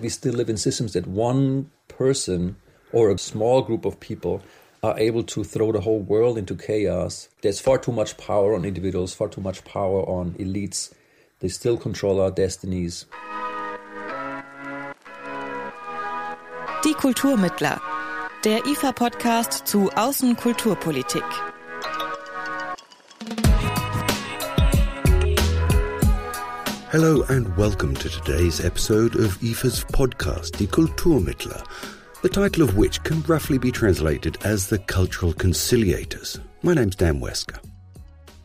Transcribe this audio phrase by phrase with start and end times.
[0.00, 2.56] We still live in systems that one person
[2.90, 4.42] or a small group of people
[4.82, 7.28] are able to throw the whole world into chaos.
[7.42, 10.92] There's far too much power on individuals, far too much power on elites.
[11.38, 13.06] They still control our destinies.
[16.84, 17.80] Die Kulturmittler,
[18.44, 21.22] der IFA-Podcast zu Außenkulturpolitik.
[26.94, 31.66] Hello and welcome to today's episode of IFA's podcast, Die Kulturmittler,
[32.22, 36.38] the title of which can roughly be translated as The Cultural Conciliators.
[36.62, 37.58] My name's Dan Wesker.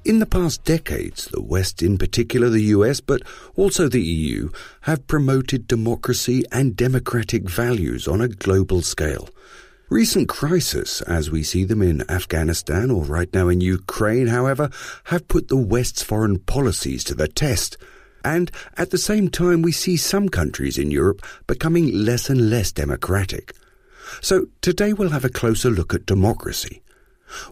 [0.04, 3.22] In the past decades, the West, in particular the US, but
[3.56, 4.50] also the EU,
[4.82, 9.30] have promoted democracy and democratic values on a global scale.
[9.90, 14.72] Recent crises, as we see them in Afghanistan or right now in Ukraine, however,
[15.04, 17.78] have put the West's foreign policies to the test.
[18.24, 22.72] And at the same time, we see some countries in Europe becoming less and less
[22.72, 23.54] democratic.
[24.22, 26.82] So today we'll have a closer look at democracy.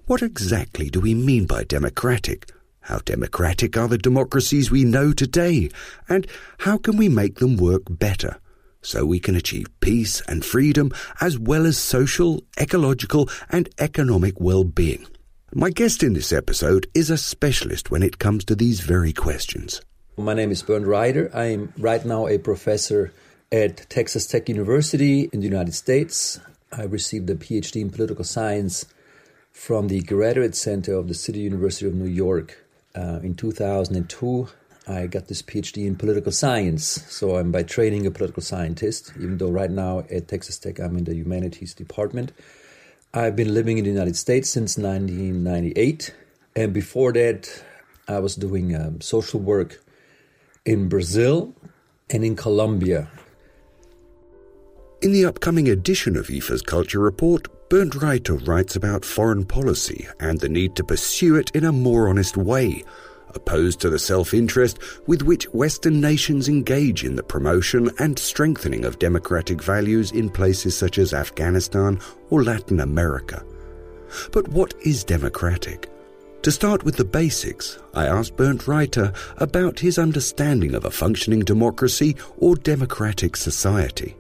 [0.06, 2.52] What exactly do we mean by democratic?
[2.82, 5.70] How democratic are the democracies we know today?
[6.10, 6.26] And
[6.60, 8.40] how can we make them work better?
[8.82, 15.06] So we can achieve peace and freedom as well as social, ecological, and economic well-being.
[15.54, 19.82] My guest in this episode is a specialist when it comes to these very questions.
[20.20, 21.30] My name is Bernd Reiter.
[21.32, 23.14] I'm right now a professor
[23.52, 26.40] at Texas Tech University in the United States.
[26.72, 28.88] I received a PhD in political science
[29.52, 32.66] from the Graduate Center of the City University of New York.
[32.96, 34.48] Uh, in 2002,
[34.88, 36.84] I got this PhD in political science.
[37.08, 40.98] So I'm by training a political scientist, even though right now at Texas Tech I'm
[40.98, 42.32] in the humanities department.
[43.14, 46.16] I've been living in the United States since 1998.
[46.56, 47.64] And before that,
[48.08, 49.84] I was doing um, social work
[50.68, 51.56] in Brazil
[52.10, 53.10] and in Colombia.
[55.02, 60.40] In the upcoming edition of IFA's Culture Report, Bernd Reiter writes about foreign policy and
[60.40, 62.84] the need to pursue it in a more honest way,
[63.30, 68.84] opposed to the self interest with which Western nations engage in the promotion and strengthening
[68.84, 72.00] of democratic values in places such as Afghanistan
[72.30, 73.44] or Latin America.
[74.32, 75.90] But what is democratic?
[76.44, 81.42] To start with the basics, I asked Bernd Reiter about his understanding of a functioning
[81.42, 84.16] democracy or democratic society.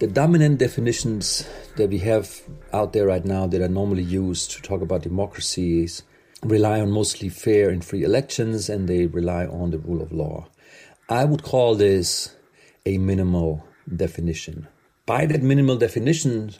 [0.00, 2.42] The dominant definitions that we have
[2.74, 6.02] out there right now that are normally used to talk about democracies
[6.42, 10.46] rely on mostly fair and free elections and they rely on the rule of law.
[11.08, 12.34] I would call this
[12.84, 14.68] a minimal definition.
[15.06, 16.52] By that minimal definition,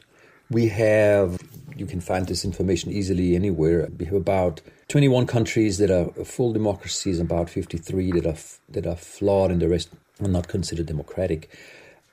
[0.50, 1.38] we have,
[1.76, 3.88] you can find this information easily anywhere.
[3.98, 8.36] We have about 21 countries that are full democracies, about 53 that are,
[8.70, 11.50] that are flawed, and the rest are not considered democratic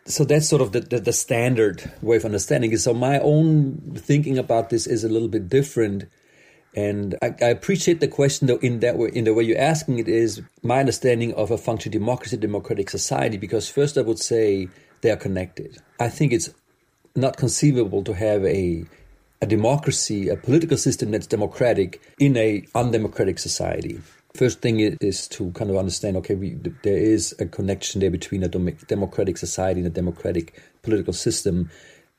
[0.06, 2.80] so that's sort of the, the, the, standard way of understanding it.
[2.80, 6.06] So my own thinking about this is a little bit different.
[6.76, 10.00] And I, I, appreciate the question though in that way, in the way you're asking
[10.00, 14.68] it is my understanding of a functioning democracy, democratic society, because first I would say
[15.02, 15.78] they are connected.
[16.00, 16.50] I think it's
[17.16, 18.86] not conceivable to have a
[19.44, 24.00] a democracy, a political system that's democratic in a undemocratic society.
[24.34, 26.52] First thing is to kind of understand okay, we,
[26.84, 31.70] there is a connection there between a democratic society and a democratic political system.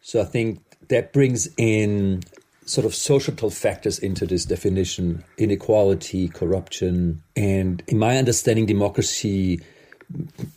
[0.02, 2.22] So I think that brings in
[2.66, 7.22] sort of societal factors into this definition inequality, corruption.
[7.34, 9.60] And in my understanding, democracy,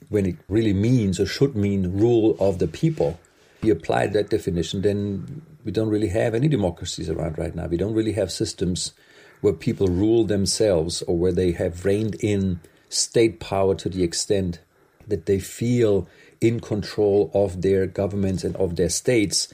[0.10, 3.20] when it really means or should mean rule of the people,
[3.62, 7.68] we apply that definition, then we don't really have any democracies around right now.
[7.68, 8.94] We don't really have systems
[9.42, 14.62] where people rule themselves or where they have reined in state power to the extent
[15.10, 16.08] that they feel
[16.40, 19.54] in control of their governments and of their states,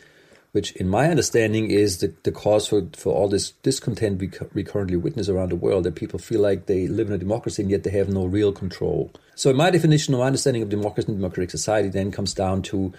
[0.51, 4.63] which, in my understanding, is the, the cause for, for all this discontent we, we
[4.63, 7.72] currently witness around the world that people feel like they live in a democracy and
[7.72, 9.12] yet they have no real control.
[9.34, 12.94] So, in my definition my understanding of democracy and democratic society then comes down to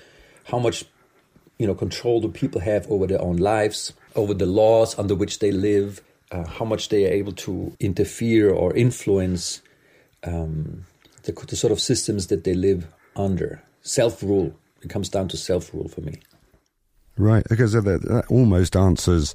[0.46, 0.84] how much
[1.58, 5.38] you know control do people have over their own lives, over the laws under which
[5.38, 9.62] they live, uh, how much they are able to interfere or influence
[10.24, 10.84] um,
[11.22, 12.86] the, the, sort of systems that they live
[13.16, 13.62] under.
[13.82, 14.54] Self rule.
[14.82, 16.20] It comes down to self rule for me.
[17.16, 17.44] Right.
[17.48, 19.34] Because that, that almost answers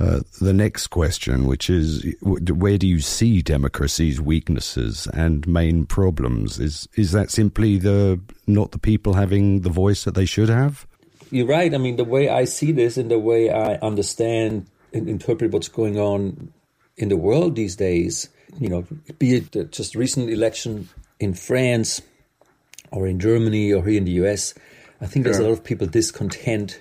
[0.00, 6.60] uh, the next question, which is where do you see democracy's weaknesses and main problems?
[6.60, 10.86] Is is that simply the not the people having the voice that they should have?
[11.30, 11.74] You're right.
[11.74, 15.68] I mean, the way I see this and the way I understand and interpret what's
[15.68, 16.52] going on
[16.96, 18.28] in the world these days.
[18.58, 18.86] You know,
[19.18, 20.88] be it just recent election
[21.20, 22.00] in France,
[22.90, 24.54] or in Germany or here in the US,
[25.00, 26.80] I think there's a lot of people discontent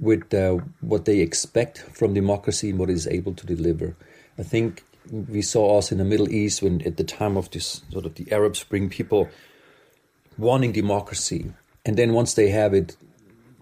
[0.00, 3.96] with uh, what they expect from democracy and what it is able to deliver.
[4.38, 7.82] I think we saw us in the Middle East when at the time of this
[7.90, 9.28] sort of the Arab Spring, people
[10.36, 11.52] wanting democracy,
[11.84, 12.96] and then once they have it,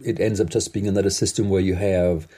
[0.04, 2.28] it ends up just being another system where you have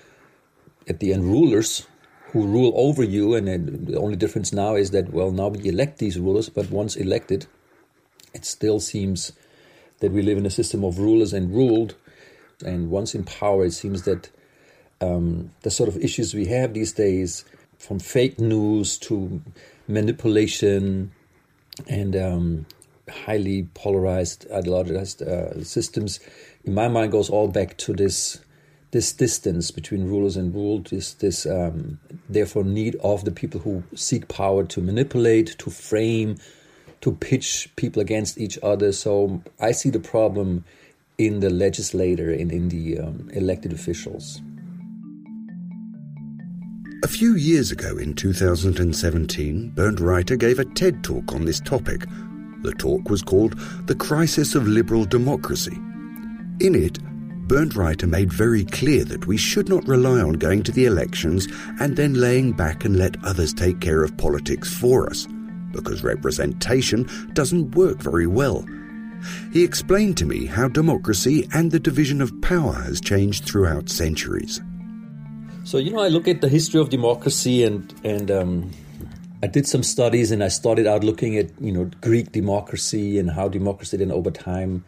[0.88, 1.86] at the end rulers
[2.32, 5.98] who rule over you, and the only difference now is that well now we elect
[5.98, 7.46] these rulers, but once elected,
[8.34, 9.32] it still seems
[10.00, 11.94] that we live in a system of rulers and ruled,
[12.64, 14.30] and once in power, it seems that
[15.00, 17.44] um, the sort of issues we have these days
[17.78, 19.40] from fake news to
[19.86, 21.12] manipulation
[21.86, 22.66] and um,
[23.08, 26.20] highly polarized, ideologized uh, systems,
[26.68, 28.40] in my mind, goes all back to this
[28.90, 30.88] this distance between rulers and ruled.
[30.88, 31.98] This this um,
[32.28, 36.36] therefore need of the people who seek power to manipulate, to frame,
[37.00, 38.92] to pitch people against each other.
[38.92, 40.64] So I see the problem
[41.16, 44.42] in the legislator and in the um, elected officials.
[47.02, 52.02] A few years ago in 2017, Bernd Reiter gave a TED talk on this topic.
[52.62, 55.78] The talk was called The Crisis of Liberal Democracy.
[56.60, 56.98] In it,
[57.46, 61.46] Bernd Reiter made very clear that we should not rely on going to the elections
[61.78, 65.28] and then laying back and let others take care of politics for us,
[65.70, 68.66] because representation doesn't work very well.
[69.52, 74.60] He explained to me how democracy and the division of power has changed throughout centuries.
[75.62, 78.70] So you know, I look at the history of democracy, and and um,
[79.44, 83.30] I did some studies, and I started out looking at you know Greek democracy and
[83.30, 84.84] how democracy then over time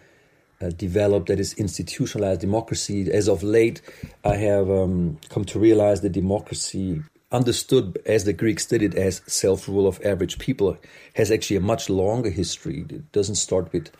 [0.60, 1.28] uh, developed.
[1.28, 3.10] That is institutionalized democracy.
[3.12, 3.80] As of late,
[4.24, 7.02] I have um, come to realize that democracy,
[7.32, 10.76] understood as the Greeks did it as self rule of average people,
[11.14, 12.84] has actually a much longer history.
[12.88, 13.90] It doesn't start with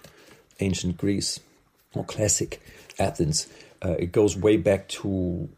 [0.61, 1.41] ancient Greece
[1.95, 2.61] or classic
[2.99, 3.47] Athens.
[3.83, 5.49] Uh, it goes way back to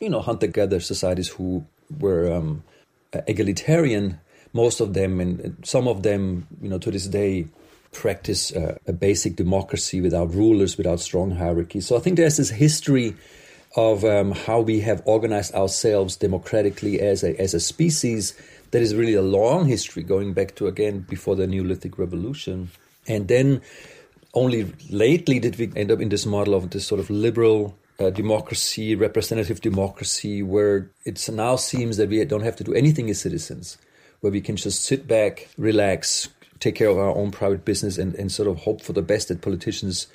[0.00, 1.64] you know, hunter gatherer societies who
[1.98, 2.64] were um,
[3.28, 4.18] egalitarian,
[4.52, 7.46] most of them, and some of them, you know, to this day,
[7.92, 11.80] practice uh, a basic democracy without rulers, without strong hierarchy.
[11.80, 13.16] So I think there's this history
[13.76, 18.34] of um, how we have organized ourselves democratically as a, as a species
[18.70, 22.70] that is really a long history going back to again before the Neolithic revolution.
[23.06, 23.60] And then
[24.34, 28.10] only lately did we end up in this model of this sort of liberal uh,
[28.10, 33.20] democracy, representative democracy, where it now seems that we don't have to do anything as
[33.20, 33.76] citizens,
[34.20, 36.28] where we can just sit back, relax,
[36.60, 39.28] take care of our own private business, and, and sort of hope for the best
[39.28, 40.06] that politicians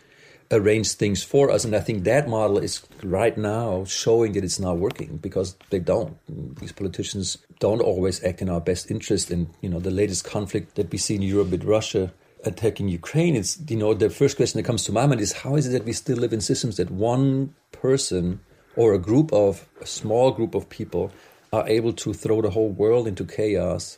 [0.52, 1.66] arrange things for us.
[1.66, 5.80] And I think that model is right now showing that it's not working because they
[5.80, 6.18] don't.
[6.60, 9.32] These politicians don't always act in our best interest.
[9.32, 12.14] And, you know, the latest conflict that we see in Europe with Russia
[12.44, 15.56] attacking Ukraine, it's, you know, the first question that comes to my mind is how
[15.56, 18.40] is it that we still live in systems that one person
[18.76, 21.12] or a group of, a small group of people
[21.52, 23.98] are able to throw the whole world into chaos?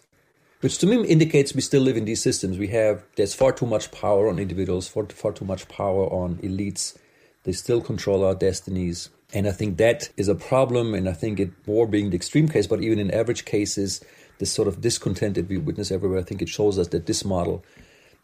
[0.61, 2.57] Which to me indicates we still live in these systems.
[2.57, 6.37] We have, there's far too much power on individuals, far, far too much power on
[6.37, 6.97] elites.
[7.43, 9.09] They still control our destinies.
[9.33, 10.95] And I think that is a problem.
[10.95, 14.03] And I think it more being the extreme case, but even in average cases,
[14.39, 17.23] this sort of discontent that we witness everywhere, I think it shows us that this
[17.23, 17.63] model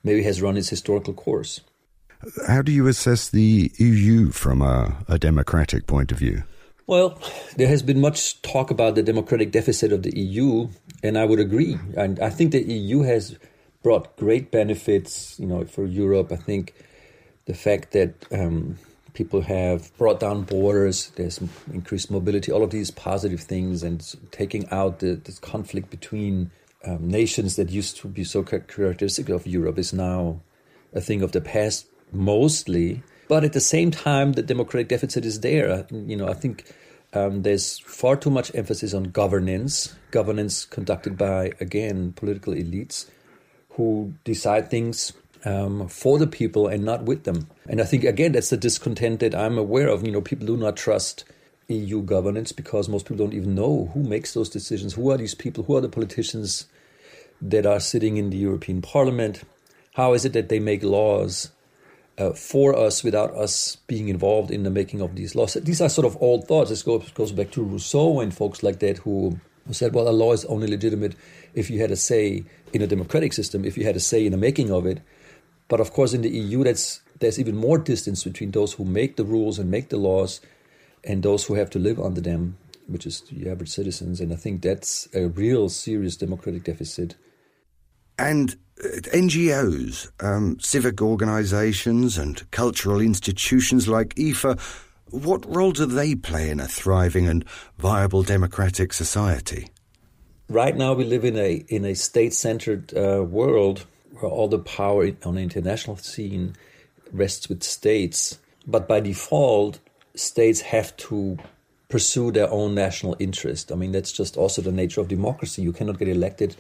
[0.04, 1.62] maybe has run its historical course.
[2.48, 6.44] How do you assess the EU from a, a democratic point of view?
[6.86, 7.18] Well,
[7.56, 10.68] there has been much talk about the democratic deficit of the EU,
[11.02, 11.78] and I would agree.
[11.96, 13.38] And I think the EU has
[13.84, 16.32] brought great benefits, you know, for Europe.
[16.32, 16.74] I think
[17.46, 18.78] the fact that um,
[19.14, 21.40] people have brought down borders, there's
[21.72, 26.52] increased mobility, all of these positive things, and taking out the, this conflict between
[26.86, 30.42] um, nations that used to be so characteristic of Europe is now
[30.94, 33.04] a thing of the past mostly.
[33.28, 35.86] But at the same time, the democratic deficit is there.
[35.92, 36.66] You know, I think
[37.14, 43.06] um, there's far too much emphasis on governance, governance conducted by, again, political elites
[43.72, 45.14] who decide things
[45.46, 47.48] um, for the people and not with them.
[47.68, 50.06] And I think, again, that's the discontent that I'm aware of.
[50.06, 51.26] You know, people do not trust
[51.68, 54.94] EU governance because most people don't even know who makes those decisions.
[54.94, 55.64] Who are these people?
[55.64, 56.68] Who are the politicians
[57.42, 59.44] that are sitting in the European Parliament?
[59.96, 61.52] How is it that they make laws
[62.18, 65.54] uh, for us without us being involved in the making of these laws?
[65.56, 66.70] These are sort of old thoughts.
[66.70, 70.12] This goes, goes back to Rousseau and folks like that who, who said, well, a
[70.12, 71.16] law is only legitimate
[71.54, 72.44] if you had a say
[72.74, 75.02] in a democratic system, if you had a say in the making of it.
[75.68, 79.16] But of course, in the EU, that's, there's even more distance between those who make
[79.16, 80.42] the rules and make the laws
[81.04, 84.20] and those who have to live under them, which is the average citizens.
[84.20, 87.16] And I think that's a real serious democratic deficit
[88.18, 94.60] And NGOs, um, civic organisations, and cultural institutions like IFA,
[95.12, 97.46] what role do they play in a thriving and
[97.78, 99.70] viable democratic society?
[100.50, 103.86] Right now, we live in a in a state-centered uh, world
[104.20, 106.56] where all the power on the international scene
[107.12, 108.40] rests with states.
[108.66, 109.80] But by default,
[110.16, 111.38] states have to
[111.90, 113.72] pursue their own national interest.
[113.72, 115.62] I mean, that's just also the nature of democracy.
[115.62, 116.56] You cannot get elected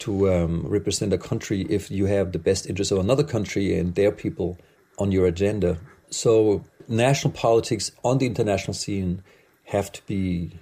[0.00, 3.94] to um, represent a country if you have the best interests of another country and
[3.94, 4.58] their people
[4.98, 5.78] on your agenda.
[6.10, 9.22] So, national politics on the international scene
[9.64, 10.52] have to be,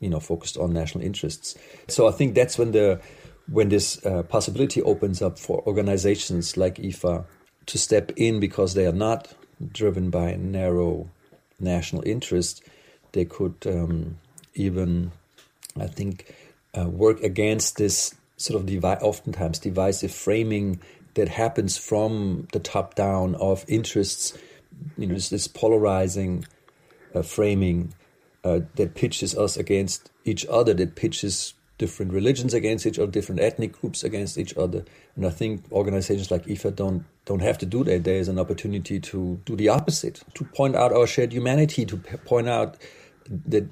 [0.00, 1.56] you know, focused on national interests.
[1.88, 3.00] So, I think that's when the
[3.48, 7.24] when this uh, possibility opens up for organizations like IFA
[7.66, 9.34] to step in because they are not
[9.72, 11.08] driven by narrow
[11.60, 12.62] national interest,
[13.12, 14.18] they could um,
[14.54, 15.12] even,
[15.78, 16.34] I think,
[16.76, 20.80] uh, work against this sort of devi- oftentimes divisive framing
[21.14, 24.36] that happens from the top down of interests,
[24.96, 26.44] you know, this, this polarizing
[27.14, 27.94] uh, framing
[28.44, 33.40] uh, that pitches us against each other, that pitches different religions against each other, different
[33.40, 34.84] ethnic groups against each other.
[35.16, 38.04] And I think organizations like IFA don't don't have to do that.
[38.04, 41.96] There is an opportunity to do the opposite, to point out our shared humanity, to
[41.96, 42.76] point out
[43.46, 43.68] that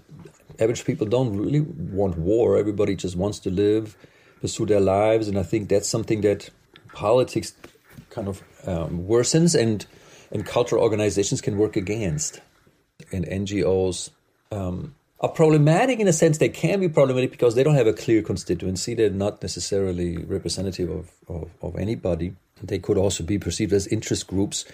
[0.61, 2.57] average people don't really want war.
[2.57, 3.97] Everybody just wants to live,
[4.41, 6.51] pursue their lives, and I think that's something that
[6.93, 7.55] politics
[8.11, 9.87] kind of um, worsens and
[10.33, 12.41] and cultural organizations can work against,
[13.13, 14.11] and NGOs.
[14.53, 16.39] Um, are problematic in a sense.
[16.39, 18.95] They can be problematic because they don't have a clear constituency.
[18.95, 22.35] They're not necessarily representative of, of, of anybody.
[22.63, 24.65] They could also be perceived as interest groups,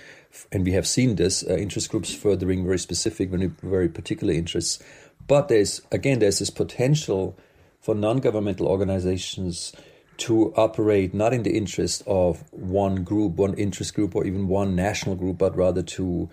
[0.52, 4.82] and we have seen this uh, interest groups furthering very specific, very, very particular interests.
[5.26, 7.36] But there's again there's this potential
[7.86, 9.72] for non-governmental organizations
[10.16, 14.74] to operate not in the interest of one group, one interest group, or even one
[14.74, 16.28] national group, but rather to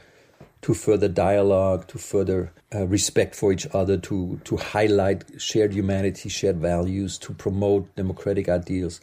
[0.64, 6.28] to further dialogue, to further uh, respect for each other, to to highlight shared humanity,
[6.28, 9.00] shared values, to promote democratic ideals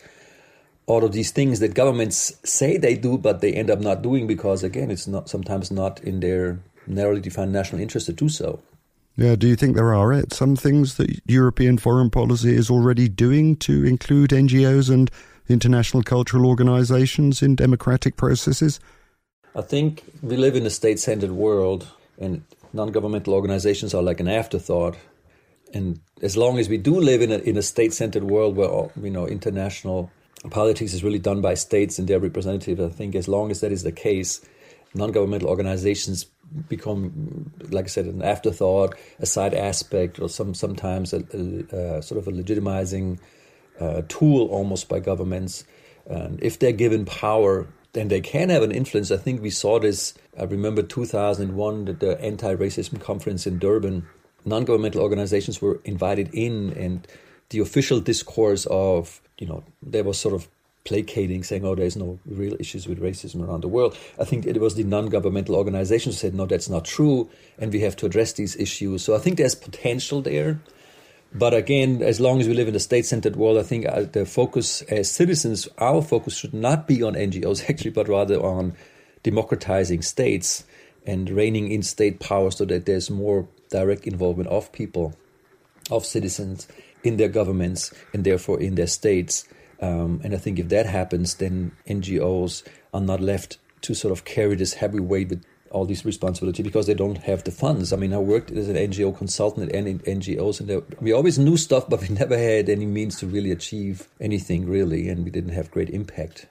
[0.86, 4.26] all of these things that governments say they do, but they end up not doing
[4.26, 8.60] because, again, it's not sometimes not in their narrowly defined national interest to do so.
[9.20, 13.06] Yeah, do you think there are eh, some things that European foreign policy is already
[13.06, 15.10] doing to include NGOs and
[15.46, 18.80] international cultural organizations in democratic processes?
[19.54, 21.86] I think we live in a state centered world,
[22.18, 24.96] and non governmental organizations are like an afterthought.
[25.74, 28.88] And as long as we do live in a, in a state centered world where
[29.02, 30.10] you know international
[30.48, 32.80] politics is really done by states and their representatives.
[32.80, 34.40] I think as long as that is the case,
[34.94, 36.24] non-governmental organizations
[36.68, 42.02] become, like I said, an afterthought, a side aspect, or some sometimes a, a, a
[42.02, 43.18] sort of a legitimizing
[43.78, 45.64] uh, tool almost by governments.
[46.06, 49.10] And if they're given power, then they can have an influence.
[49.10, 50.14] I think we saw this.
[50.38, 54.06] I remember 2001, the, the anti-racism conference in Durban.
[54.44, 57.06] Non-governmental organizations were invited in, and
[57.50, 60.48] the official discourse of you know, there was sort of
[60.84, 63.96] placating, saying, oh, there's no real issues with racism around the world.
[64.18, 67.72] I think it was the non governmental organizations who said, no, that's not true, and
[67.72, 69.04] we have to address these issues.
[69.04, 70.60] So I think there's potential there.
[71.32, 74.02] But again, as long as we live in a state centered world, I think uh,
[74.02, 78.74] the focus as citizens, our focus should not be on NGOs actually, but rather on
[79.22, 80.64] democratizing states
[81.06, 85.14] and reining in state power so that there's more direct involvement of people,
[85.90, 86.66] of citizens
[87.04, 89.46] in their governments and therefore in their states.
[89.80, 94.24] Um, and I think if that happens, then NGOs are not left to sort of
[94.24, 97.92] carry this heavy weight with all these responsibility because they don't have the funds.
[97.92, 101.88] I mean, I worked as an NGO consultant at NGOs, and we always knew stuff,
[101.88, 105.70] but we never had any means to really achieve anything really, and we didn't have
[105.70, 106.46] great impact.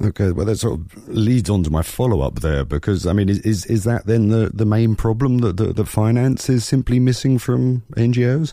[0.00, 3.28] Okay, well, that sort of leads on to my follow up there, because I mean,
[3.28, 7.38] is is that then the the main problem that the, the finance is simply missing
[7.38, 8.52] from NGOs?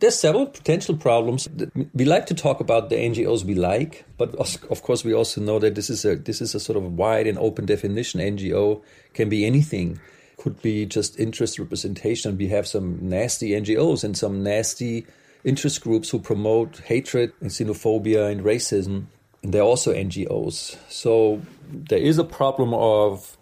[0.00, 1.48] There's several potential problems.
[1.94, 5.58] We like to talk about the NGOs we like, but of course we also know
[5.58, 8.20] that this is a this is a sort of wide and open definition.
[8.20, 8.82] NGO
[9.14, 10.00] can be anything.
[10.36, 12.38] Could be just interest representation.
[12.38, 15.06] We have some nasty NGOs and some nasty
[15.44, 19.06] interest groups who promote hatred and xenophobia and racism,
[19.42, 20.76] and they're also NGOs.
[20.88, 23.36] So there is a problem of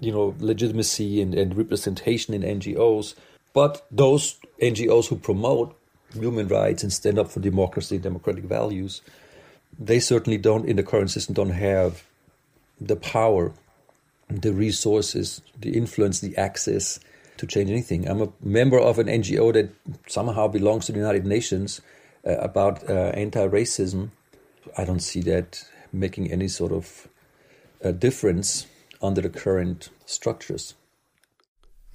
[0.00, 3.14] you know legitimacy and, and representation in NGOs.
[3.56, 5.74] But those NGOs who promote
[6.12, 9.00] human rights and stand up for democracy, and democratic values,
[9.78, 12.04] they certainly don't, in the current system, don't have
[12.78, 13.54] the power,
[14.28, 17.00] the resources, the influence, the access
[17.38, 18.06] to change anything.
[18.06, 19.70] I'm a member of an NGO that
[20.06, 21.80] somehow belongs to the United Nations
[22.26, 24.10] uh, about uh, anti racism.
[24.76, 27.08] I don't see that making any sort of
[27.82, 28.66] uh, difference
[29.00, 30.74] under the current structures.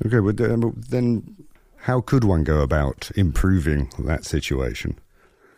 [0.04, 1.38] Okay, but then
[1.84, 5.00] how could one go about improving that situation?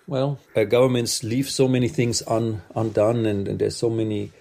[0.07, 4.31] Well, uh, governments leave so many things un, undone, and, and there's so many,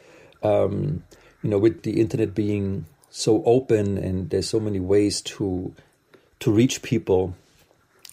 [0.43, 1.03] um,
[1.43, 5.75] you know, with the internet being so open, and there's so many ways to
[6.41, 7.35] to reach people.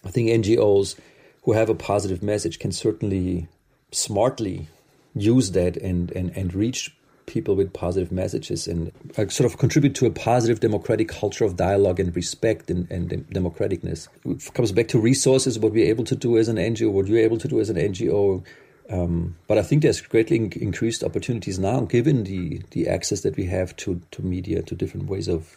[0.05, 0.95] I think NGOs
[1.43, 3.47] who have a positive message can certainly
[3.91, 4.67] smartly
[5.15, 6.95] use that and and, and reach
[7.29, 11.55] people with positive messages and uh, sort of contribute to a positive democratic culture of
[11.55, 14.07] dialogue and respect and, and, democraticness.
[14.25, 17.19] It comes back to resources, what we're able to do as an NGO, what you're
[17.19, 18.43] able to do as an NGO.
[18.89, 23.37] Um, but I think there's greatly in- increased opportunities now, given the, the access that
[23.37, 25.55] we have to, to media, to different ways of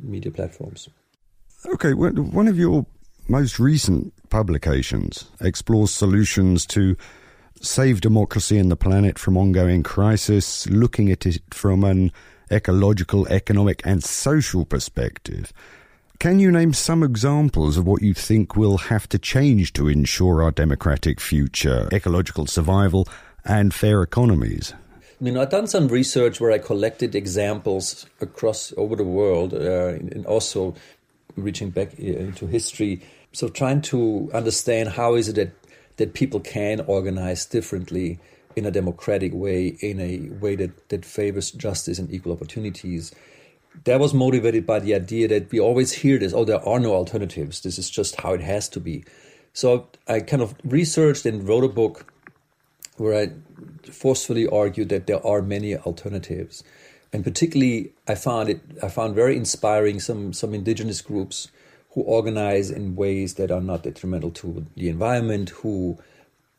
[0.00, 0.88] media platforms.
[1.66, 2.84] Okay, one of your
[3.26, 6.96] most recent publications explores solutions to
[7.60, 12.12] save democracy and the planet from ongoing crisis, looking at it from an
[12.50, 15.52] ecological, economic, and social perspective.
[16.18, 20.42] Can you name some examples of what you think will have to change to ensure
[20.42, 23.08] our democratic future, ecological survival,
[23.44, 24.72] and fair economies?
[25.20, 29.88] You know, I've done some research where I collected examples across over the world, uh,
[29.88, 30.74] and also
[31.36, 33.02] reaching back into history.
[33.32, 35.52] So, trying to understand how is it that
[35.96, 38.18] that people can organize differently
[38.56, 43.14] in a democratic way, in a way that, that favors justice and equal opportunities.
[43.84, 46.94] That was motivated by the idea that we always hear this oh, there are no
[46.94, 47.60] alternatives.
[47.60, 49.04] This is just how it has to be.
[49.52, 52.12] So I kind of researched and wrote a book
[52.96, 53.32] where I
[53.90, 56.62] forcefully argued that there are many alternatives.
[57.12, 58.60] And particularly, I found it.
[58.82, 61.48] I found very inspiring some some indigenous groups
[61.94, 65.98] who organize in ways that are not detrimental to the environment, who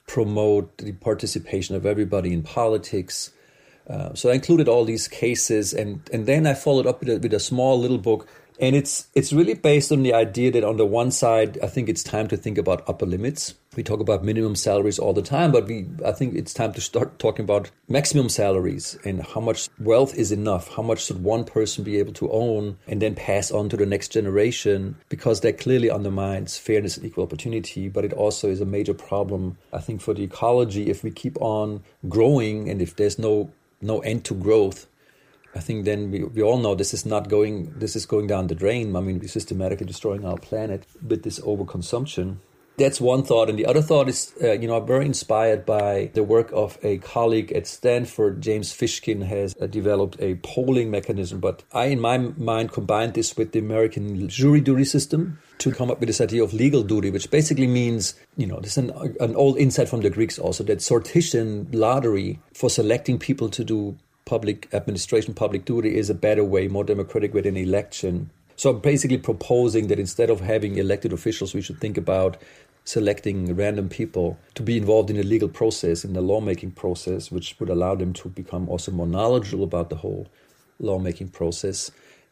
[0.07, 3.31] promote the participation of everybody in politics.
[3.89, 7.19] Uh, so I included all these cases, and, and then I followed up with a,
[7.19, 8.27] with a small little book
[8.59, 11.89] and it's it's really based on the idea that on the one side, I think
[11.89, 13.53] it's time to think about upper limits.
[13.75, 16.81] We talk about minimum salaries all the time, but we I think it's time to
[16.81, 20.73] start talking about maximum salaries and how much wealth is enough.
[20.75, 23.85] How much should one person be able to own and then pass on to the
[23.85, 24.95] next generation?
[25.09, 29.57] Because that clearly undermines fairness and equal opportunity, but it also is a major problem,
[29.73, 33.99] I think, for the ecology if we keep on growing and if there's no no
[33.99, 34.87] end to growth
[35.55, 38.47] I think then we, we all know this is not going this is going down
[38.47, 38.95] the drain.
[38.95, 42.37] I mean, we're systematically destroying our planet with this overconsumption.
[42.77, 46.11] That's one thought, and the other thought is, uh, you know, I'm very inspired by
[46.13, 48.41] the work of a colleague at Stanford.
[48.41, 53.37] James Fishkin has uh, developed a polling mechanism, but I, in my mind, combined this
[53.37, 57.09] with the American jury duty system to come up with this idea of legal duty,
[57.11, 60.61] which basically means, you know, this is an, an old insight from the Greeks also
[60.65, 66.43] that sortition lottery for selecting people to do public administration, public duty is a better
[66.43, 68.29] way, more democratic way than election.
[68.57, 72.37] So I'm basically proposing that instead of having elected officials, we should think about
[72.85, 77.59] selecting random people to be involved in the legal process, in the lawmaking process, which
[77.59, 80.27] would allow them to become also more knowledgeable about the whole
[80.79, 81.91] lawmaking process.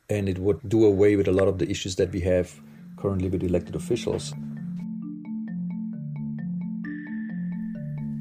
[0.10, 2.62] And it would do away with a lot of the issues that we have
[2.98, 4.32] currently with elected officials.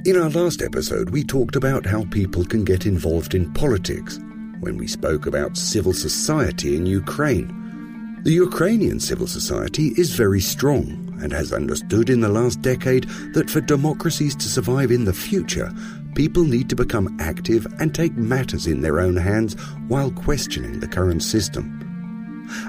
[0.05, 4.19] In our last episode, we talked about how people can get involved in politics
[4.61, 8.21] when we spoke about civil society in Ukraine.
[8.25, 13.05] The Ukrainian civil society is very strong and has understood in the last decade
[13.35, 15.73] that for democracies to survive in the future,
[16.15, 19.55] people need to become active and take matters in their own hands
[19.89, 21.79] while questioning the current system.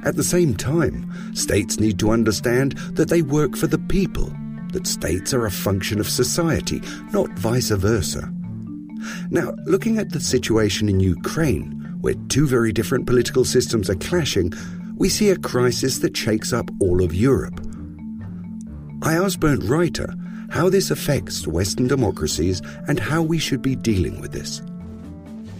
[0.05, 4.31] At the same time, states need to understand that they work for the people
[4.71, 8.31] that states are a function of society, not vice versa.
[9.29, 14.53] Now, looking at the situation in Ukraine, where two very different political systems are clashing,
[14.95, 17.59] we see a crisis that shakes up all of Europe.
[19.03, 20.15] I asked Bernd Reiter
[20.49, 24.61] how this affects Western democracies and how we should be dealing with this.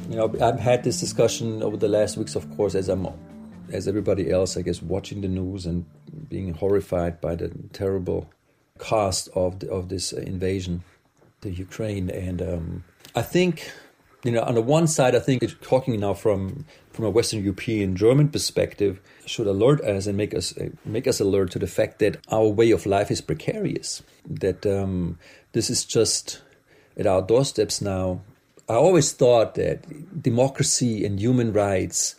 [0.09, 3.05] You know, I've had this discussion over the last weeks, of course, as I'm,
[3.69, 5.85] as everybody else, I guess, watching the news and
[6.29, 8.29] being horrified by the terrible
[8.77, 10.81] cost of the, of this invasion
[11.41, 12.09] to Ukraine.
[12.09, 13.69] And um, I think,
[14.23, 17.95] you know, on the one side, I think talking now from from a Western European
[17.95, 20.53] German perspective should alert us and make us
[20.85, 24.01] make us alert to the fact that our way of life is precarious.
[24.25, 25.19] That um,
[25.51, 26.41] this is just
[26.97, 28.21] at our doorsteps now.
[28.69, 32.15] I always thought that democracy and human rights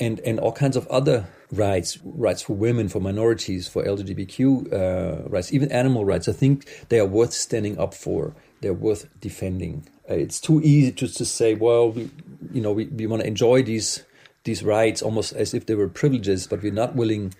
[0.00, 5.28] and and all kinds of other rights, rights for women, for minorities, for LGBTQ uh,
[5.28, 6.28] rights, even animal rights.
[6.28, 8.34] I think they are worth standing up for.
[8.60, 9.88] They're worth defending.
[10.08, 12.10] It's too easy just to say, well, we,
[12.52, 14.02] you know, we, we want to enjoy these
[14.44, 17.34] these rights almost as if they were privileges, but we're not willing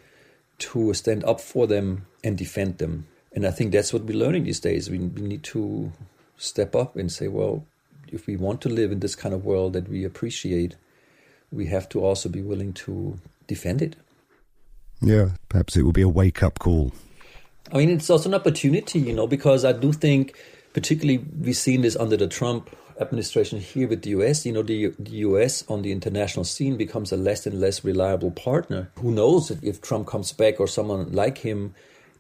[0.58, 3.06] to stand up for them and defend them.
[3.32, 4.90] And I think that's what we're learning these days.
[4.90, 5.92] We, we need to
[6.36, 7.64] step up and say, well,
[8.08, 10.76] if we want to live in this kind of world that we appreciate,
[11.50, 13.96] we have to also be willing to defend it.
[15.00, 16.92] Yeah, perhaps it will be a wake up call.
[17.72, 20.36] I mean, it's also an opportunity, you know, because I do think,
[20.78, 24.46] particularly, we've seen this under the Trump administration here with the US.
[24.46, 28.30] You know, the, the US on the international scene becomes a less and less reliable
[28.30, 28.88] partner.
[29.00, 31.74] Who knows if Trump comes back or someone like him,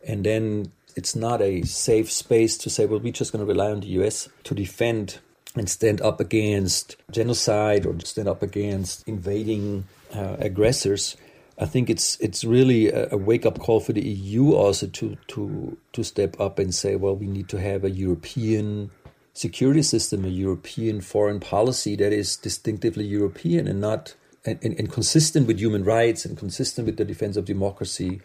[0.04, 3.70] and then it's not a safe space to say, well, we're just going to rely
[3.70, 5.20] on the US to defend
[5.54, 11.16] and stand up against genocide or stand up against invading uh, aggressors.
[11.60, 15.76] I think it's it's really a, wake up call for the EU also to to
[15.92, 18.90] to step up and say, well, we need to have a European
[19.34, 24.92] security system, a European foreign policy that is distinctively European and not and, and, and
[24.92, 28.20] consistent with human rights and consistent with the defense of democracy,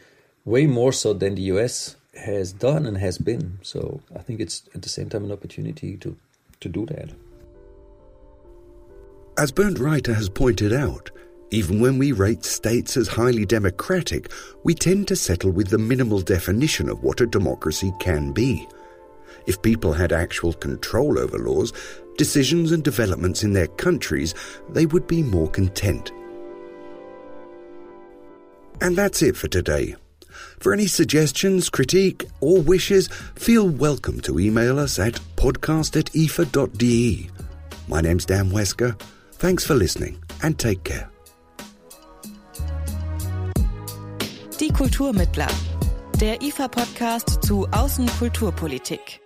[0.45, 3.57] way more so than the US has done and has been.
[3.63, 6.15] So I think it's at the same time an opportunity to
[6.59, 7.09] to do that.
[9.39, 11.09] As Bernd Reiter has pointed out,
[11.53, 14.31] even when we rate states as highly democratic,
[14.63, 18.67] we tend to settle with the minimal definition of what a democracy can be.
[19.45, 21.71] If people had actual control over laws,
[22.17, 24.33] decisions and developments in their countries,
[24.69, 26.11] they would be more content.
[28.81, 29.95] And that's it for today.
[30.59, 37.29] For any suggestions, critique, or wishes, feel welcome to email us at podcast at ifa.de.
[37.87, 38.99] My name's Dan Wesker.
[39.33, 41.12] Thanks for listening and take care.
[44.59, 45.47] Die Kulturmittler,
[46.21, 49.22] der IFA-Podcast zu Außenkulturpolitik.